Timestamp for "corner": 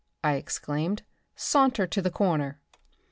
2.09-2.59